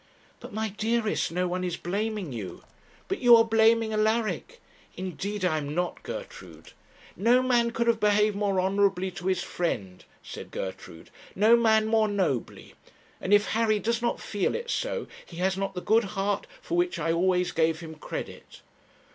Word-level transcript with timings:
'But, 0.39 0.51
my 0.51 0.69
dearest, 0.69 1.31
no 1.31 1.47
one 1.47 1.63
is 1.63 1.77
blaming 1.77 2.33
you.' 2.33 2.63
'But 3.07 3.19
you 3.19 3.35
are 3.35 3.43
blaming 3.43 3.93
Alaric.' 3.93 4.59
'Indeed 4.97 5.45
I 5.45 5.59
am 5.59 5.75
not, 5.75 6.01
Gertrude.' 6.01 6.71
'No 7.15 7.43
man 7.43 7.69
could 7.69 7.85
have 7.85 7.99
behaved 7.99 8.35
more 8.35 8.59
honourably 8.59 9.11
to 9.11 9.27
his 9.27 9.43
friend,' 9.43 10.03
said 10.23 10.49
Gertrude; 10.49 11.11
'no 11.35 11.55
man 11.55 11.85
more 11.85 12.07
nobly; 12.07 12.73
and 13.21 13.31
if 13.31 13.49
Harry 13.49 13.77
does 13.77 14.01
not 14.01 14.19
feel 14.19 14.55
it 14.55 14.71
so, 14.71 15.05
he 15.23 15.37
has 15.37 15.55
not 15.55 15.75
the 15.75 15.81
good 15.81 16.05
heart 16.17 16.47
for 16.63 16.75
which 16.75 16.97
I 16.97 17.11
always 17.11 17.51
gave 17.51 17.79
him 17.81 17.93
credit.' 17.93 18.61